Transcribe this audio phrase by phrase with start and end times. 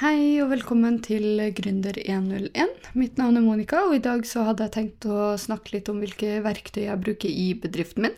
[0.00, 2.86] Hei og velkommen til Gründer101.
[2.96, 5.98] Mitt navn er Monica, og i dag så hadde jeg tenkt å snakke litt om
[6.00, 8.14] hvilke verktøy jeg bruker i bedriften min.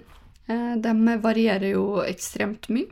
[0.46, 2.87] Eh, De varierer jo ekstremt mye.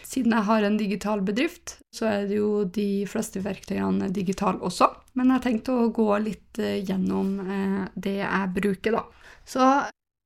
[0.00, 4.88] Siden jeg har en digital bedrift, så er det jo de fleste verktøyene digitale også.
[5.12, 9.04] Men jeg har tenkt å gå litt eh, gjennom eh, det jeg bruker, da.
[9.44, 9.68] Så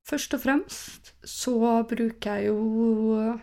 [0.07, 3.35] først og fremst så bruker jeg jo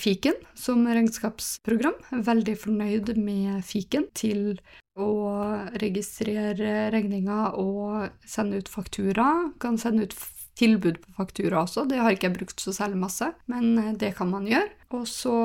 [0.00, 1.98] Fiken som regnskapsprogram.
[2.24, 4.56] Veldig fornøyd med Fiken til
[4.98, 5.10] å
[5.78, 9.28] registrere regninger og sende ut faktura.
[9.60, 10.16] Kan sende ut
[10.58, 14.14] tilbud på faktura også, det har ikke jeg brukt så særlig masse, men eh, det
[14.18, 14.70] kan man gjøre.
[14.98, 15.36] Og så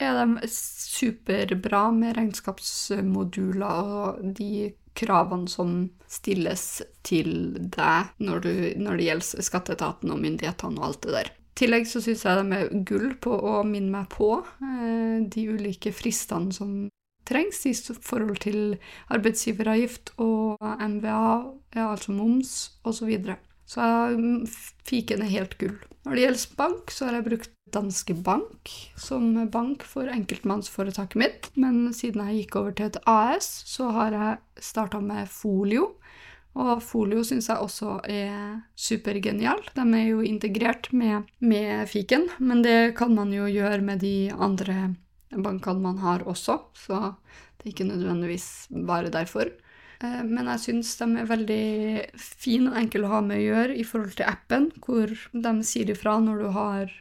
[0.00, 5.74] er de superbra med regnskapsmoduler og de kravene som
[6.10, 7.32] stilles til
[7.72, 11.30] deg når, du, når det gjelder skatteetaten og myndighetene og alt det der.
[11.60, 15.92] Tillegg så syns jeg de er gull på å minne meg på eh, de ulike
[15.92, 16.88] fristene som
[17.28, 18.78] trengs i forhold til
[19.12, 21.28] arbeidsgiveravgift og MVA,
[21.76, 22.96] ja, altså moms osv.
[23.02, 23.36] Så, videre.
[23.68, 24.48] så mm,
[24.88, 25.76] fiken er helt gull.
[26.06, 31.50] Når det gjelder bank, så har jeg brukt Danske Bank som bank for enkeltmannsforetaket mitt,
[31.60, 35.92] men siden jeg gikk over til et AS, så har jeg starta med Folio.
[36.58, 39.62] Og Folio syns jeg også er supergenial.
[39.76, 44.32] De er jo integrert med, med fiken, men det kan man jo gjøre med de
[44.34, 44.96] andre
[45.30, 47.14] bankene man har også, så
[47.60, 49.52] det er ikke nødvendigvis bare derfor.
[50.02, 51.64] Eh, Men jeg syns de er veldig
[52.18, 55.92] fine og enkle å ha med å gjøre i forhold til appen, hvor de sier
[55.92, 56.96] ifra når du har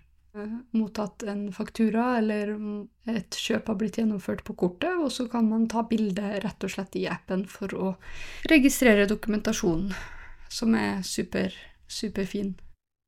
[0.72, 2.52] mottatt en faktura eller
[3.09, 6.73] et kjøp har blitt gjennomført på kortet, og så kan man ta bilde rett og
[6.73, 7.95] slett i appen for å
[8.52, 9.94] registrere dokumentasjonen,
[10.50, 11.53] som er super,
[11.89, 12.55] superfin.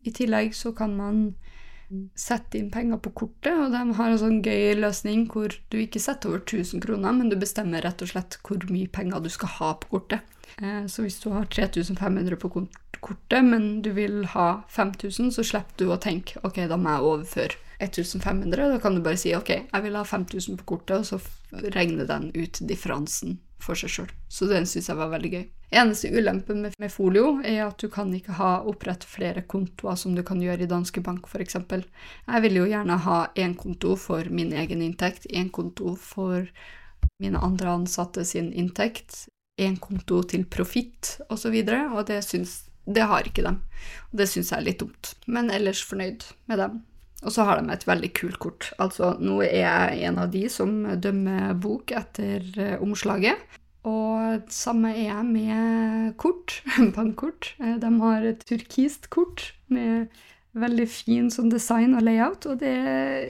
[0.03, 1.23] I tillegg så kan man
[2.16, 5.99] sette inn penger på kortet, og de har en sånn gøy løsning hvor du ikke
[6.02, 9.52] setter over 1000 kroner, men du bestemmer rett og slett hvor mye penger du skal
[9.59, 10.23] ha på kortet.
[10.58, 12.49] Eh, Så hvis du har 3500 på
[13.02, 17.12] kortet, men du vil ha 5000, så slipper du å tenke ok, da må jeg
[17.12, 18.70] overføre 1500.
[18.76, 22.10] Da kan du bare si ok, jeg vil ha 5000 på kortet, og så regner
[22.10, 24.14] den ut differansen for seg sjøl.
[24.30, 25.44] Så den syns jeg var veldig gøy.
[25.82, 30.23] Eneste ulempen med, folio er at du kan ikke ha opprette flere kontoer som du
[30.28, 31.56] kan gjøre i Danske Bank f.eks.
[31.56, 36.50] Jeg vil jo gjerne ha én konto for min egen inntekt, én konto for
[37.23, 39.30] mine andre ansatte sin inntekt,
[39.61, 43.59] én konto til profitt osv., og, så videre, og det, syns, det har ikke dem.
[44.11, 46.80] Og det syns jeg er litt dumt, men ellers fornøyd med dem.
[47.21, 48.71] Og så har de et veldig kult kort.
[48.81, 53.37] Altså, nå er jeg en av de som dømmer bok etter eh, omslaget.
[53.86, 56.59] Og samme er jeg med kort,
[56.97, 57.53] bankkort.
[57.61, 60.09] Eh, De har et turkist kort med
[60.58, 62.73] veldig fin sånn design og layout, og det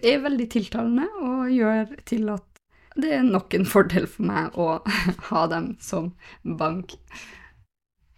[0.01, 2.47] er veldig tiltalende og gjør til at
[2.99, 4.79] det er nok en fordel for meg å
[5.29, 6.11] ha dem som
[6.43, 6.95] bank.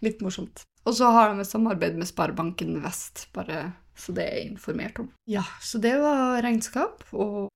[0.04, 0.66] Litt morsomt.
[0.84, 5.10] Og så har de et samarbeid med Sparebanken Vest, bare så det er informert om.
[5.30, 7.50] Ja, så det var regnskap og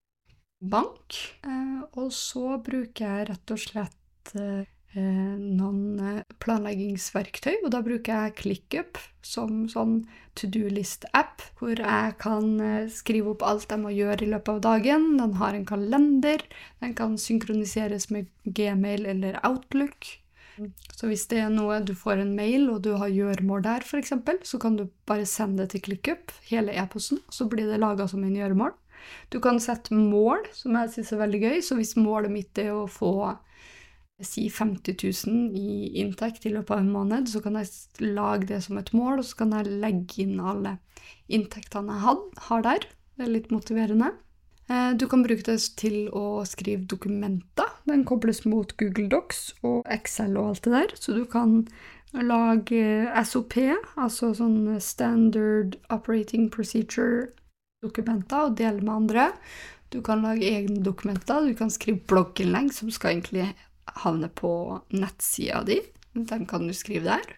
[0.62, 1.18] bank.
[1.46, 4.66] Eh, og så bruker jeg rett og slett eh,
[4.98, 10.00] noen eh, planleggingsverktøy, og da bruker jeg ClickUp som sånn
[10.38, 12.54] to do-list-app, hvor jeg kan
[12.94, 15.10] skrive opp alt jeg må gjøre i løpet av dagen.
[15.20, 16.46] Den har en kalender,
[16.84, 20.14] den kan synkroniseres med Gmail eller Outlook.
[20.98, 24.14] Så hvis det er noe du får en mail, og du har gjøremål der, f.eks.,
[24.50, 28.24] så kan du bare sende det til ClickUp, hele e-posten, så blir det laga som
[28.26, 28.74] en gjøremål.
[29.30, 31.60] Du kan sette mål, som jeg syns er veldig gøy.
[31.64, 33.14] Så hvis målet mitt er å få
[34.26, 34.98] si 50
[35.30, 38.90] 000 i inntekt i løpet av en måned, så kan jeg lage det som et
[38.98, 40.80] mål, og så kan jeg legge inn alle
[41.30, 42.88] inntektene jeg had, har der.
[43.18, 44.16] Det er litt motiverende.
[44.70, 47.70] Eh, Du kan bruke det til å skrive dokumenter.
[47.88, 51.68] Den kobles mot Google Docs og Excel og alt det der, så du kan
[52.14, 53.56] lage SOP,
[53.96, 59.32] altså sånn Standard Operating Procedure-dokumenter, og dele med andre.
[59.92, 63.54] Du kan lage egne dokumenter, du kan skrive blogginnlegg som skal egentlig
[64.04, 65.80] havne på nettsida di.
[66.14, 67.38] Den kan du skrive der.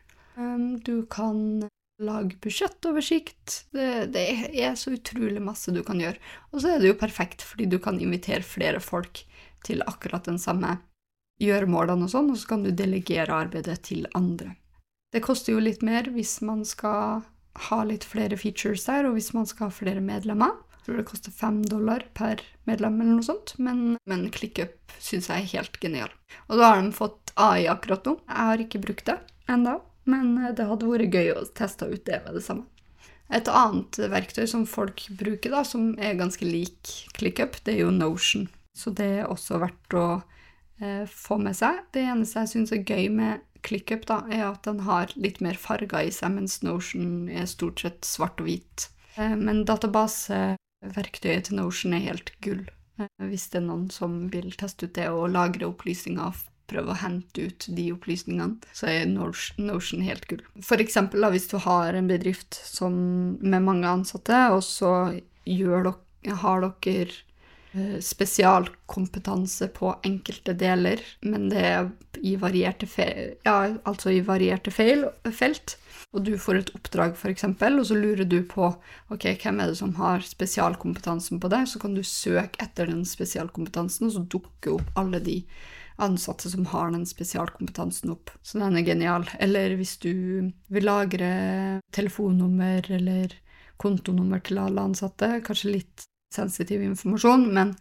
[0.85, 1.67] Du kan
[1.99, 3.65] lage budsjettoversikt.
[3.75, 4.25] Det, det
[4.63, 6.19] er så utrolig masse du kan gjøre.
[6.53, 9.23] Og så er det jo perfekt, fordi du kan invitere flere folk
[9.67, 10.77] til akkurat den samme
[11.43, 14.53] gjøremålene og sånn, og så kan du delegere arbeidet til andre.
[15.13, 17.23] Det koster jo litt mer hvis man skal
[17.69, 20.53] ha litt flere features der, og hvis man skal ha flere medlemmer.
[20.77, 25.29] Jeg tror det koster fem dollar per medlem eller noe sånt, men, men ClickUp syns
[25.29, 26.13] jeg er helt genial.
[26.47, 28.15] Og da har de fått AI akkurat nå.
[28.27, 29.17] Jeg har ikke brukt det
[29.49, 32.67] enda, men det hadde vært gøy å teste ut det med det samme.
[33.29, 37.93] Et annet verktøy som folk bruker, da, som er ganske lik ClickUp, det er jo
[37.93, 38.47] Notion.
[38.73, 40.05] Så det er også verdt å
[40.81, 41.83] eh, få med seg.
[41.93, 45.59] Det eneste jeg syns er gøy med ClickUp, da, er at den har litt mer
[45.61, 48.89] farger i seg, mens Notion er stort sett svart og hvit.
[49.19, 52.65] Eh, men databaseverktøyet til Notion er helt gull.
[52.97, 56.99] Eh, hvis det er noen som vil teste ut det og lagre opplysninger prøve å
[57.01, 60.43] hente ut de opplysningene, så er Notion helt gull.
[60.65, 62.93] For eksempel hvis du har en bedrift som,
[63.41, 64.93] med mange ansatte, og så
[65.45, 65.95] dere,
[66.43, 67.23] har dere
[67.71, 71.89] Eh, spesialkompetanse på enkelte deler, men det er
[72.25, 72.87] i varierte,
[73.45, 75.05] ja, altså i varierte feil,
[75.37, 75.75] felt.
[76.09, 78.71] Og du får et oppdrag, f.eks., og så lurer du på
[79.13, 81.67] ok, hvem er det som har spesialkompetansen på det.
[81.69, 85.43] Så kan du søke etter den spesialkompetansen, og så dukker opp alle de
[86.01, 88.31] ansatte som har den spesialkompetansen opp.
[88.41, 89.27] Så den er genial.
[89.39, 90.13] Eller hvis du
[90.71, 91.31] vil lagre
[91.95, 93.35] telefonnummer eller
[93.79, 97.73] kontonummer til alle ansatte, kanskje litt sensitiv informasjon, men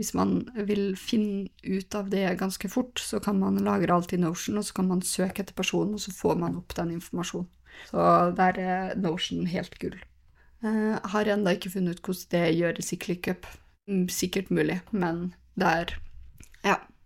[0.00, 4.20] hvis man vil finne ut av det ganske fort, så kan man lagre alt i
[4.20, 7.50] Notion, og så kan man søke etter personen, og så får man opp den informasjonen.
[7.90, 8.06] Så
[8.38, 9.98] der er Notion helt gull.
[10.60, 13.46] Jeg eh, har ennå ikke funnet ut hvordan det gjøres i ClickUp.
[13.88, 15.94] Mm, sikkert mulig, men Ja, eh,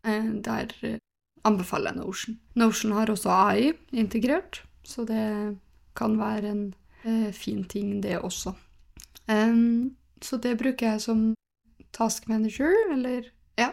[0.05, 0.73] der
[1.45, 2.39] anbefaler jeg Notion.
[2.55, 5.57] Notion har også AI integrert, så det
[5.97, 6.65] kan være en
[7.05, 8.55] eh, fin ting, det også.
[10.25, 11.25] Så det bruker jeg som
[11.95, 13.29] task manager, eller
[13.59, 13.73] ja.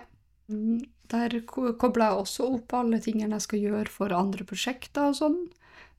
[0.51, 5.17] Mm, der kobler jeg også opp alle tingene jeg skal gjøre for andre prosjekter og
[5.19, 5.39] sånn.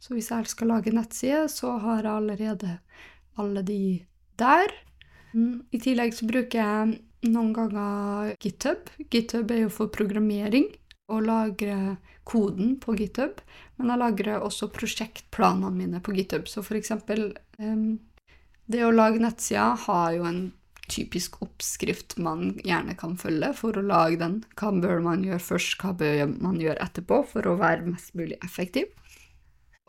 [0.03, 2.79] Så hvis jeg skal lage nettside, så har jeg allerede
[3.41, 3.83] alle de
[4.41, 4.73] der.
[5.33, 6.97] Mm, I tillegg så bruker jeg
[7.27, 8.91] noen ganger GitHub.
[9.11, 10.71] GitHub er jo for programmering
[11.13, 11.99] og lagre
[12.29, 13.43] koden på GitHub,
[13.77, 16.49] men jeg lagrer også prosjektplanene mine på GitHub.
[16.49, 18.01] Så for eksempel um,
[18.71, 20.43] det å lage nettsider har jo en
[20.93, 24.41] typisk oppskrift man gjerne kan følge for å lage den.
[24.59, 28.39] Hva bør man gjøre først, hva bør man gjøre etterpå for å være mest mulig
[28.45, 28.91] effektiv?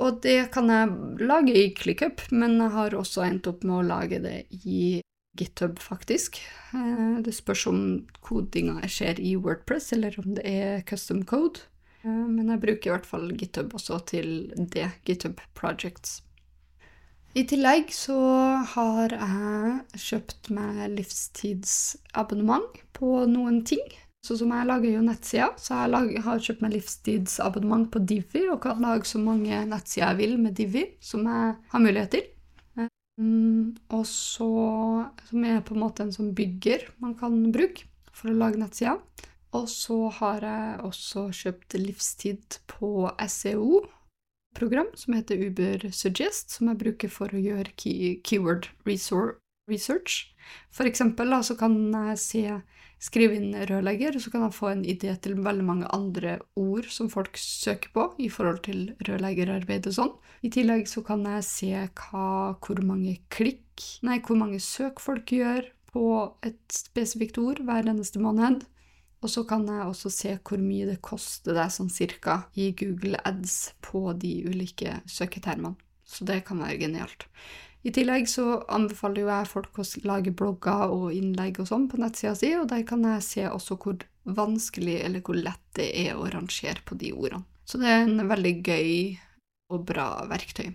[0.02, 3.88] Og det kan jeg lage i ClickUp, men jeg har også endt opp med å
[3.88, 5.02] lage det i
[5.38, 6.42] GitHub, faktisk.
[6.74, 7.80] Eh, det spørs om
[8.22, 11.66] kodinga skjer i Wordpress, eller om det er custom code.
[12.04, 16.22] Eh, men jeg bruker i hvert fall GitHub også til det, GitHub Projects.
[17.34, 18.16] I tillegg så
[18.76, 23.82] har jeg kjøpt meg livstidsabonnement på noen ting.
[24.24, 28.62] Så som jeg lager jo nettsider, så jeg har kjøpt meg livstidsabonnement på Divi og
[28.64, 32.30] kan lage så mange nettsider jeg vil med Divi som jeg har mulighet til.
[33.22, 34.48] Um, og så
[35.30, 39.02] Som er på en måte en sånn bygger man kan bruke for å lage nettsider.
[39.54, 43.84] Og så har jeg også kjøpt livstid på SEO
[44.58, 48.70] program som heter Uber Suggest, som jeg bruker for å gjøre key, keyword
[49.70, 50.34] research.
[50.74, 52.44] For eksempel da, så kan jeg se,
[53.04, 57.12] skrive inn rørlegger, så kan jeg få en idé til veldig mange andre ord som
[57.12, 60.14] folk søker på i forhold til rørleggerarbeid og sånn.
[60.44, 62.28] I tillegg så kan jeg se hva,
[62.64, 66.06] hvor mange klikk, nei, hvor mange søk folk gjør på
[66.46, 68.64] et spesifikt ord hver eneste måned.
[69.24, 73.22] Og så kan jeg også se hvor mye det koster deg sånn cirka i Google
[73.24, 75.78] Ads på de ulike søketermene.
[76.04, 77.24] Så det kan være genialt.
[77.84, 82.00] I tillegg så anbefaler jo jeg folk å lage blogger og innlegg og sånn på
[82.00, 86.16] nettsida si, og der kan jeg se også hvor vanskelig eller hvor lett det er
[86.16, 87.44] å rangere på de ordene.
[87.68, 88.94] Så det er en veldig gøy
[89.72, 90.72] og bra verktøy.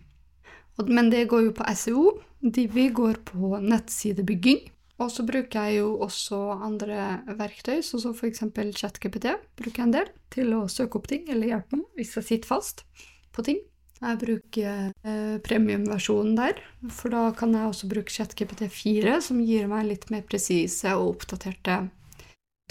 [0.89, 2.03] Men det går jo på SEO.
[2.41, 4.69] Divi går på nettsidebygging.
[4.99, 8.43] Og så bruker jeg jo også andre verktøy, sånn som f.eks.
[8.75, 9.31] ChatGPT.
[9.59, 12.51] bruker jeg en del til å søke opp ting eller hjelpe meg hvis jeg sitter
[12.51, 12.83] fast
[13.35, 13.61] på ting.
[13.99, 16.61] Jeg bruker eh, premiumversjonen der,
[16.95, 21.81] for da kan jeg også bruke ChatGPT4, som gir meg litt mer presise og oppdaterte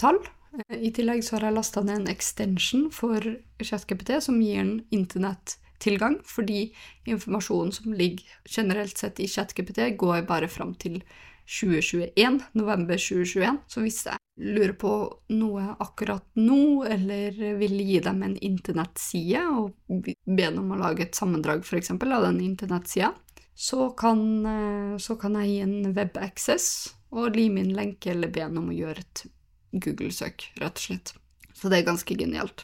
[0.00, 0.22] tall.
[0.56, 3.20] Eh, I tillegg så har jeg lasta ned en extension for
[3.60, 6.70] ChatGPT som gir en internettilgang, fordi
[7.04, 11.02] informasjonen som ligger generelt sett i ChatGPT, går bare fram til
[11.48, 13.58] 2021, november 2021.
[13.66, 14.92] Så hvis jeg lurer på
[15.32, 21.06] noe akkurat nå, eller vil gi dem en internettside og be dem om å lage
[21.06, 21.94] et sammendrag f.eks.
[21.96, 23.14] av den internettsida,
[23.58, 26.68] så, så, kan jeg gi en webaccess
[27.10, 29.24] og lime inn lenke eller be dem om å gjøre et
[29.72, 31.14] Google-søk, rett og slett.
[31.56, 32.62] Så det er ganske genialt.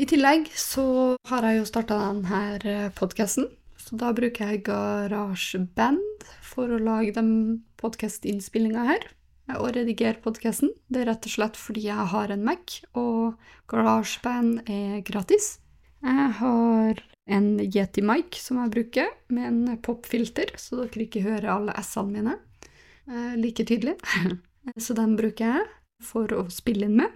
[0.00, 0.86] I tillegg så
[1.28, 3.50] har jeg jo starta denne podkasten,
[3.84, 7.34] så da bruker jeg GarageBand for å lage den
[7.80, 9.04] podkastinnspillinga her
[9.58, 10.70] og redigere podkasten.
[10.88, 13.36] Det er rett og slett fordi jeg har en Mac, og
[13.68, 15.58] GarageBand er gratis.
[16.04, 17.02] Jeg har
[17.36, 22.12] en Yeti Mic som jeg bruker, med en popfilter, så dere ikke hører alle S-ene
[22.12, 22.38] mine
[23.08, 23.98] eh, like tydelig.
[24.84, 25.68] så den bruker jeg
[26.04, 27.12] for å spille inn med.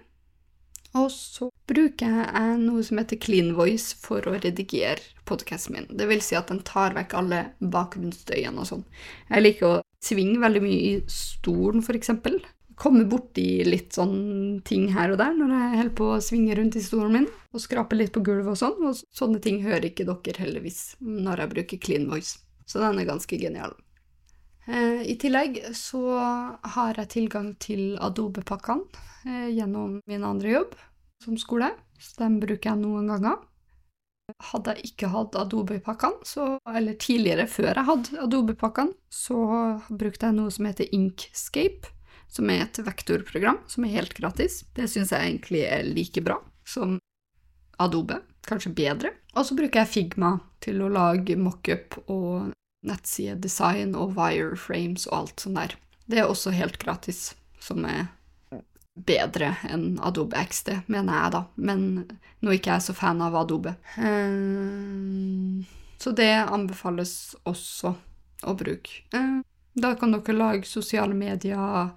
[0.97, 5.89] Og så bruker jeg noe som heter Clean Voice for å redigere podkasten min.
[5.93, 8.85] Det vil si at den tar vekk alle bakgrunnsstøyene og sånn.
[9.29, 12.39] Jeg liker å svinge veldig mye i stolen, eksempel.
[12.79, 16.79] Komme borti litt sånn ting her og der når jeg holder på å svinge rundt
[16.79, 20.07] i stolen min, og skrape litt på gulvet og sånn, og sånne ting hører ikke
[20.07, 22.39] dere heldigvis når jeg bruker Clean Voice.
[22.69, 23.75] Så den er ganske genial.
[24.69, 26.01] Eh, I tillegg så
[26.61, 28.85] har jeg tilgang til Adobe-pakkene
[29.25, 30.75] eh, gjennom min andre jobb
[31.23, 33.39] som skole, så den bruker jeg noen ganger.
[34.51, 36.21] Hadde jeg ikke hatt Adobe-pakkene,
[36.69, 39.39] eller tidligere, før jeg hadde Adobe-pakkene, så
[39.89, 41.89] brukte jeg noe som heter Inkscape,
[42.29, 44.61] som er et vektorprogram som er helt gratis.
[44.77, 46.99] Det syns jeg egentlig er like bra som
[47.81, 49.15] Adobe, kanskje bedre.
[49.33, 52.53] Og så bruker jeg Figma til å lage mockup og
[52.85, 55.75] nettsidedesign og wireframes og alt sånt der.
[56.09, 58.07] Det er også helt gratis, som er
[59.05, 61.43] bedre enn Adobe XD, mener jeg, da.
[61.55, 61.83] Men
[62.39, 63.75] nå er ikke jeg så fan av Adobe.
[63.97, 65.67] Eh,
[65.99, 67.93] så det anbefales også
[68.47, 69.03] å bruke.
[69.15, 69.39] Eh,
[69.79, 71.91] da kan dere lage sosiale medier,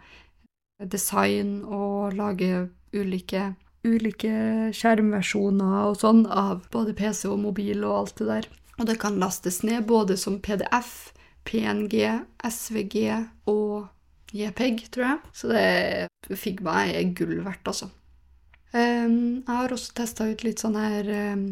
[0.83, 3.53] design og lage ulike,
[3.87, 8.51] ulike skjermversjoner og sånn av både PC og mobil og alt det der.
[8.81, 11.13] Og det kan lastes ned både som PDF,
[11.45, 12.07] PNG,
[12.49, 13.11] SVG
[13.51, 13.89] og
[14.33, 15.19] JPEG, tror jeg.
[15.37, 17.91] Så det Figma er gull verdt, altså.
[18.73, 21.45] Um, jeg har også testa ut litt sånn her um,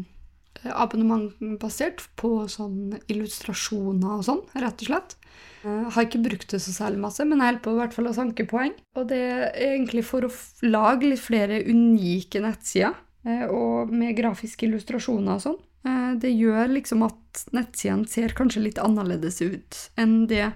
[0.65, 5.17] abonnementbasert på sånn illustrasjoner og sånn, rett og slett.
[5.61, 8.09] Jeg har ikke brukt det så særlig masse, men jeg holder på i hvert fall
[8.09, 8.73] å sanke poeng.
[8.97, 10.31] Og det er egentlig for å
[10.65, 12.97] lage litt flere unike nettsider,
[13.27, 15.59] eh, og med grafiske illustrasjoner og sånn.
[16.11, 20.51] Eh, det gjør liksom at nettsidene ser kanskje litt annerledes ut enn det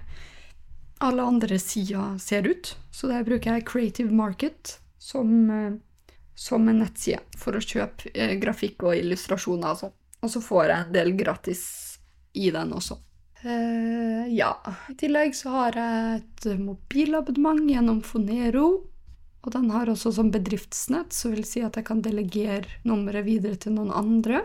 [1.04, 2.76] alle andre sider ser ut.
[2.90, 5.72] Så der bruker jeg Creative Market som, eh,
[6.34, 9.96] som en nettside for å kjøpe eh, grafikk og illustrasjoner og sånn.
[10.24, 11.64] Og så får jeg en del gratis
[12.32, 12.98] i den også.
[13.44, 14.56] Uh, ja.
[14.90, 18.88] I tillegg så har jeg et mobilabonnement gjennom Fonero.
[19.44, 23.60] Og den har også som bedriftsnett, så vil si at jeg kan delegere nummeret videre
[23.60, 24.40] til noen andre.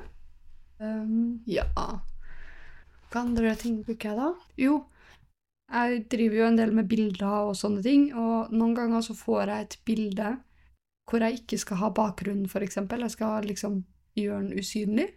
[0.81, 4.29] Um, ja Hva andre ting bruker jeg da?
[4.57, 4.79] Jo,
[5.71, 9.43] jeg driver jo en del med bilder og sånne ting, og noen ganger så får
[9.45, 10.35] jeg et bilde
[11.09, 13.03] hvor jeg ikke skal ha bakgrunnen, for eksempel.
[13.03, 13.81] Jeg skal liksom
[14.15, 15.09] gjøre den usynlig.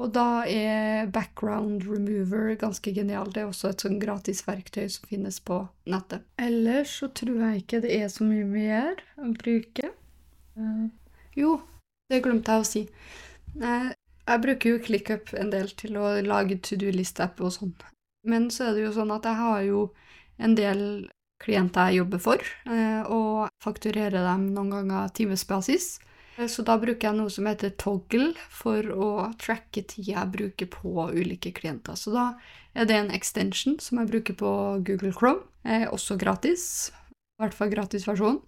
[0.00, 3.30] Og da er background remover ganske genial.
[3.30, 6.24] Det er også et sånn gratis verktøy som finnes på nettet.
[6.40, 9.92] Ellers så tror jeg ikke det er så mye mer å bruke.
[10.58, 10.88] Uh,
[11.38, 11.56] jo,
[12.10, 12.84] det glemte jeg å si.
[13.58, 13.90] Uh,
[14.28, 17.74] jeg bruker jo ClickUp en del til å lage to do-list-app og sånn.
[18.28, 19.82] Men så er det jo sånn at jeg har jo
[20.42, 20.82] en del
[21.42, 25.98] klienter jeg jobber for, eh, og fakturerer dem noen ganger timesbasis.
[26.36, 29.08] Eh, så da bruker jeg noe som heter Toggle for å
[29.42, 31.98] tracke tida jeg bruker på ulike klienter.
[31.98, 32.32] Så da
[32.74, 34.52] er det en extension som jeg bruker på
[34.86, 36.92] Google Chrome, er også gratis.
[37.38, 38.40] I hvert fall gratisversjonen.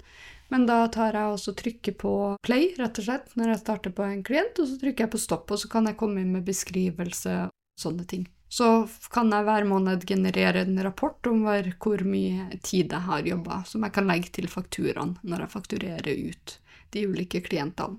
[0.54, 2.10] Men da tar jeg også trykker på
[2.46, 5.18] play, rett og slett, når jeg starter på en klient, og så trykker jeg på
[5.18, 8.28] stopp, og så kan jeg komme inn med beskrivelse og sånne ting.
[8.54, 8.68] Så
[9.10, 13.82] kan jeg hver måned generere en rapport om hvor mye tid jeg har jobba, som
[13.82, 16.56] jeg kan legge til fakturaen når jeg fakturerer ut
[16.94, 17.98] de ulike klientene.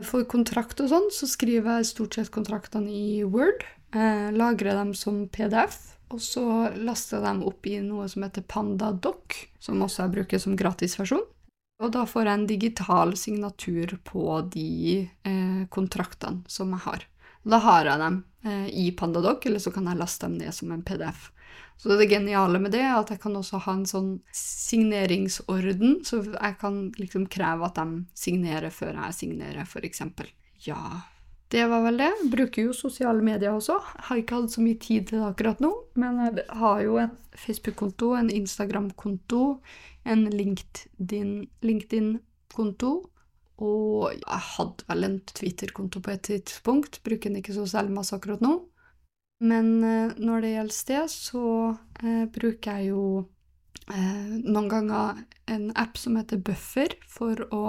[0.00, 3.68] For kontrakt og sånn, så skriver jeg stort sett kontraktene i Word.
[3.92, 6.44] Eh, lagrer dem som PDF, og så
[6.80, 11.28] laster jeg dem opp i noe som heter PandaDoc, som også jeg bruker som gratisversjon.
[11.78, 17.04] Og da får jeg en digital signatur på de eh, kontraktene som jeg har.
[17.48, 20.72] Da har jeg dem eh, i Pandadoc, eller så kan jeg laste dem ned som
[20.74, 21.28] en PDF.
[21.78, 26.24] Så det geniale med det er at jeg kan også ha en sånn signeringsorden, så
[26.26, 30.02] jeg kan liksom kreve at de signerer før jeg signerer, f.eks.
[30.66, 30.82] Ja,
[31.52, 32.12] det var vel det.
[32.32, 33.78] Bruker jo sosiale medier også.
[34.08, 37.14] Har ikke hatt så mye tid til det akkurat nå, men jeg har jo en
[37.38, 39.44] Facebook-konto, en Instagram-konto,
[40.04, 41.54] en LinkedIn-konto.
[41.68, 42.16] LinkedIn
[43.58, 48.14] og jeg hadde vel en Twitter-konto på et tidspunkt, bruker den ikke så særlig masse
[48.14, 48.54] akkurat nå.
[49.42, 51.44] Men eh, når det gjelder det, så
[52.02, 53.02] eh, bruker jeg jo
[53.90, 57.62] eh, noen ganger en app som heter Buffer, for å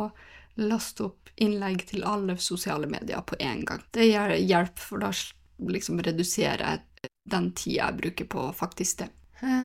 [0.60, 3.82] laste opp innlegg til alle sosiale medier på én gang.
[3.96, 5.12] Det hjelper, for da
[5.70, 9.10] liksom reduserer jeg den tida jeg bruker på faktisk det.
[9.42, 9.62] Eh,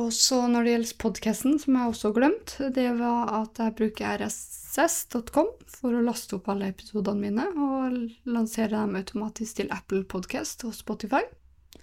[0.00, 3.76] og så når det gjelder podkasten, som jeg også har glemt, det var at jeg
[3.76, 10.06] bruker rss.com for å laste opp alle episodene mine og lansere dem automatisk til Apple
[10.08, 11.20] Podcast og Spotify.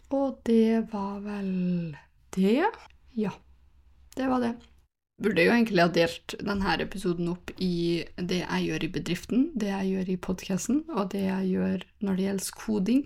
[0.09, 1.93] Og det var vel
[2.33, 2.65] det?
[3.13, 3.35] Ja,
[4.17, 4.55] det var det.
[5.19, 9.71] Burde jo egentlig ha delt denne episoden opp i det jeg gjør i bedriften, det
[9.71, 13.01] jeg gjør i podkasten, og det jeg gjør når det gjelder koding.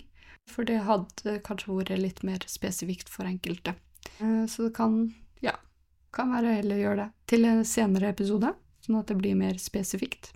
[0.50, 3.74] For det hadde kanskje vært litt mer spesifikt for enkelte.
[4.20, 4.98] Eh, så det kan,
[5.40, 5.56] ja,
[6.12, 8.52] kan være heller å gjøre det til en senere episode,
[8.84, 10.34] sånn at det blir mer spesifikt.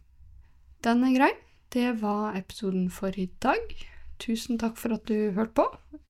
[0.85, 1.33] Den er grei.
[1.69, 3.75] Det var episoden for i dag.
[4.23, 6.01] Tusen takk for at du hørte på.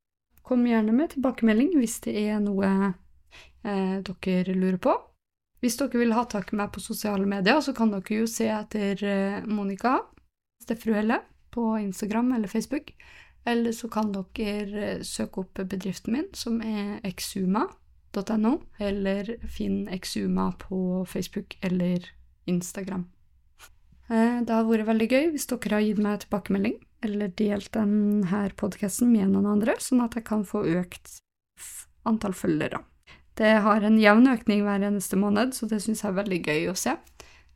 [0.47, 2.71] Kom gjerne med tilbakemelding hvis det er noe
[3.67, 4.95] eh, dere lurer på.
[5.63, 8.47] Hvis dere vil ha tak i meg på sosiale medier, så kan dere jo se
[8.53, 9.99] etter eh, Monica
[10.63, 11.21] Steffruelle
[11.55, 12.93] på Instagram eller Facebook.
[13.49, 20.53] Eller så kan dere eh, søke opp bedriften min, som er exuma.no, eller finn exuma
[20.63, 22.07] på Facebook eller
[22.47, 23.09] Instagram.
[24.09, 28.45] Eh, det har vært veldig gøy hvis dere har gitt meg tilbakemelding, eller delt denne
[28.59, 31.19] podkasten med noen andre, sånn at jeg kan få økt
[32.09, 32.81] antall følgere.
[33.39, 36.69] Det har en jevn økning hver eneste måned, så det syns jeg er veldig gøy
[36.73, 36.97] å se.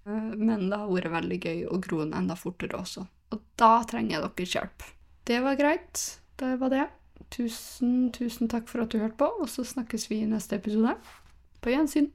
[0.07, 3.05] Men det har vært veldig gøy å gro den enda fortere også.
[3.35, 4.87] Og da trenger jeg deres hjelp.
[5.27, 6.03] Det var greit.
[6.39, 6.87] Det var det.
[7.33, 10.95] Tusen, tusen takk for at du hørte på, og så snakkes vi i neste episode.
[11.63, 12.11] På gjensyn.